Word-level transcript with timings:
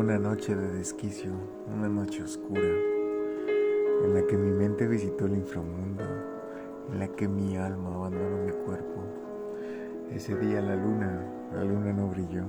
una 0.00 0.18
noche 0.18 0.56
de 0.56 0.66
desquicio, 0.78 1.30
una 1.70 1.86
noche 1.86 2.22
oscura, 2.22 2.62
en 4.02 4.14
la 4.14 4.26
que 4.26 4.34
mi 4.34 4.50
mente 4.50 4.86
visitó 4.88 5.26
el 5.26 5.34
inframundo, 5.36 6.02
en 6.90 7.00
la 7.00 7.08
que 7.08 7.28
mi 7.28 7.58
alma 7.58 7.94
abandonó 7.94 8.38
mi 8.38 8.50
cuerpo. 8.64 9.04
Ese 10.10 10.36
día 10.36 10.62
la 10.62 10.74
luna, 10.74 11.22
la 11.54 11.64
luna 11.64 11.92
no 11.92 12.08
brilló. 12.08 12.44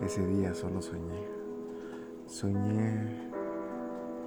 Ese 0.00 0.24
día 0.24 0.54
solo 0.54 0.80
soñé. 0.80 1.26
Soñé 2.26 3.28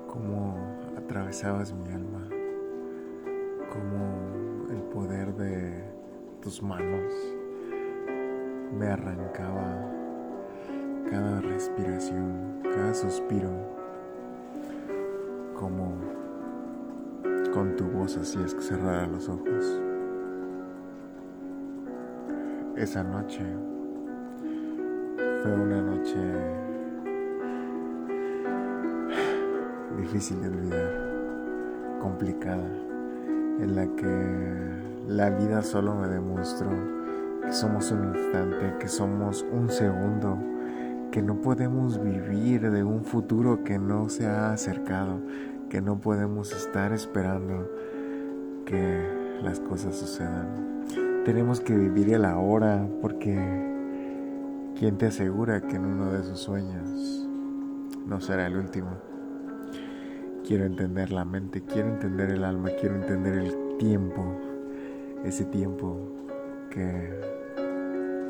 como 0.06 0.54
atravesabas 0.98 1.74
mi 1.74 1.94
alma, 1.94 2.28
como 3.70 4.70
el 4.70 4.82
poder 4.94 5.34
de 5.34 5.82
tus 6.42 6.62
manos 6.62 7.14
me 8.78 8.88
arrancaba 8.88 9.95
cada 11.10 11.40
respiración, 11.42 12.60
cada 12.64 12.94
suspiro, 12.94 13.50
como 15.58 15.94
con 17.54 17.76
tu 17.76 17.86
voz 17.86 18.18
hacías 18.18 18.54
que 18.54 18.62
cerrara 18.62 19.08
los 19.08 19.30
ojos. 19.30 19.82
Esa 22.76 23.04
noche 23.04 23.44
fue 25.42 25.54
una 25.54 25.82
noche 25.82 26.18
difícil 29.98 30.42
de 30.42 30.48
olvidar, 30.50 32.00
complicada, 32.02 32.68
en 33.60 33.76
la 33.76 33.88
que 33.96 35.06
la 35.08 35.30
vida 35.30 35.62
solo 35.62 35.96
me 35.96 36.08
demostró 36.08 36.70
que 37.42 37.54
somos 37.54 37.92
un 37.92 38.16
instante, 38.16 38.76
que 38.80 38.88
somos 38.88 39.46
un 39.52 39.70
segundo 39.70 40.38
que 41.16 41.22
no 41.22 41.40
podemos 41.40 42.04
vivir 42.04 42.70
de 42.70 42.84
un 42.84 43.06
futuro 43.06 43.64
que 43.64 43.80
no 43.80 44.10
se 44.10 44.28
ha 44.28 44.52
acercado, 44.52 45.22
que 45.70 45.80
no 45.82 46.02
podemos 46.02 46.52
estar 46.52 46.92
esperando 46.92 47.72
que 48.66 49.40
las 49.42 49.62
cosas 49.62 49.96
sucedan. 49.96 50.84
Tenemos 51.24 51.62
que 51.62 51.74
vivir 51.74 52.14
el 52.14 52.26
ahora 52.26 52.86
porque 53.02 53.34
¿quién 54.78 54.98
te 54.98 55.06
asegura 55.06 55.62
que 55.62 55.78
en 55.78 55.86
uno 55.86 56.12
de 56.12 56.22
sus 56.26 56.38
sueños 56.38 57.26
no 58.06 58.20
será 58.20 58.48
el 58.48 58.58
último? 58.58 58.90
Quiero 60.46 60.66
entender 60.66 61.14
la 61.14 61.24
mente, 61.24 61.62
quiero 61.62 61.94
entender 61.94 62.32
el 62.32 62.44
alma, 62.44 62.72
quiero 62.78 62.96
entender 62.96 63.36
el 63.36 63.78
tiempo, 63.78 64.36
ese 65.24 65.46
tiempo 65.46 65.98
que 66.70 67.45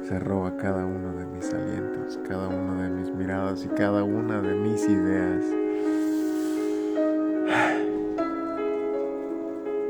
se 0.07 0.19
roba 0.19 0.55
cada 0.55 0.85
uno 0.85 1.13
de 1.13 1.25
mis 1.25 1.51
alientos, 1.51 2.19
cada 2.27 2.47
uno 2.47 2.79
de 2.79 2.89
mis 2.89 3.11
miradas 3.11 3.65
y 3.65 3.69
cada 3.69 4.03
una 4.03 4.39
de 4.39 4.53
mis 4.53 4.87
ideas. 4.87 5.43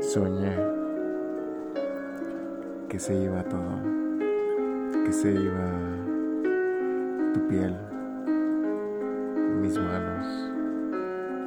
Soñé 0.00 0.56
que 2.88 2.98
se 2.98 3.14
iba 3.14 3.42
todo, 3.42 3.78
que 5.04 5.12
se 5.12 5.32
iba 5.32 5.70
tu 7.34 7.46
piel, 7.48 7.76
mis 9.60 9.78
manos, 9.78 10.50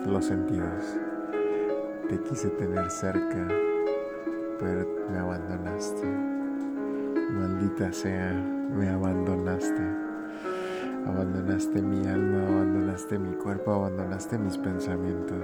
los 0.05 0.25
sentidos. 0.25 0.95
Te 2.07 2.19
quise 2.21 2.49
tener 2.49 2.87
cerca, 2.91 3.47
pero 4.59 4.87
me 5.11 5.17
abandonaste. 5.17 6.05
Maldita 7.31 7.91
sea 7.91 8.58
me 8.69 8.89
abandonaste. 8.89 9.81
Abandonaste 11.07 11.81
mi 11.81 12.07
alma, 12.07 12.47
abandonaste 12.47 13.17
mi 13.17 13.35
cuerpo, 13.35 13.73
abandonaste 13.73 14.37
mis 14.37 14.57
pensamientos. 14.57 15.43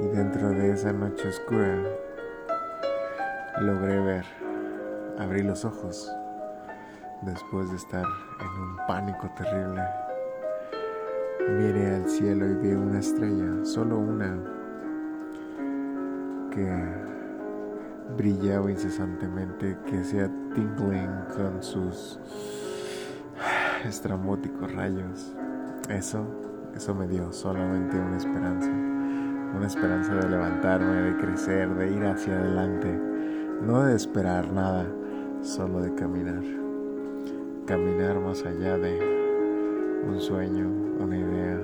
Y 0.00 0.06
dentro 0.08 0.50
de 0.50 0.72
esa 0.72 0.92
noche 0.92 1.28
oscura 1.28 1.78
logré 3.60 4.00
ver, 4.00 4.24
abrí 5.18 5.42
los 5.42 5.64
ojos 5.64 6.12
después 7.22 7.70
de 7.70 7.76
estar 7.76 8.04
en 8.40 8.62
un 8.62 8.76
pánico 8.86 9.30
terrible. 9.36 9.82
Miré 11.58 11.96
al 11.96 12.08
cielo 12.08 12.46
y 12.46 12.54
vi 12.54 12.72
una 12.72 12.98
estrella, 12.98 13.64
solo 13.64 13.98
una, 13.98 14.38
que 16.50 17.11
brillaba 18.16 18.70
incesantemente, 18.70 19.76
que 19.86 19.98
hacía 19.98 20.30
tingling 20.54 21.10
con 21.34 21.62
sus 21.62 22.18
estrambóticos 23.84 24.72
rayos. 24.72 25.34
Eso, 25.88 26.24
eso 26.74 26.94
me 26.94 27.06
dio 27.06 27.32
solamente 27.32 27.98
una 27.98 28.16
esperanza. 28.16 28.70
Una 28.70 29.66
esperanza 29.66 30.14
de 30.14 30.28
levantarme, 30.30 31.02
de 31.02 31.16
crecer, 31.16 31.74
de 31.74 31.92
ir 31.92 32.04
hacia 32.04 32.38
adelante. 32.38 32.88
No 33.62 33.82
de 33.82 33.96
esperar 33.96 34.50
nada, 34.52 34.86
solo 35.42 35.80
de 35.80 35.94
caminar. 35.94 36.42
Caminar 37.66 38.18
más 38.20 38.44
allá 38.44 38.78
de 38.78 38.98
un 40.08 40.20
sueño, 40.20 40.68
una 40.98 41.16
idea, 41.16 41.60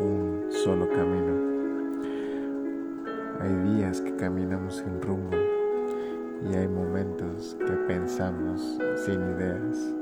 un 0.00 0.46
solo 0.50 0.88
camino. 0.88 1.47
Hay 3.40 3.54
días 3.70 4.00
que 4.00 4.16
caminamos 4.16 4.76
sin 4.76 5.00
rumbo 5.00 5.36
y 6.50 6.56
hay 6.56 6.66
momentos 6.66 7.56
que 7.60 7.72
pensamos 7.86 8.78
sin 9.04 9.20
ideas. 9.36 9.97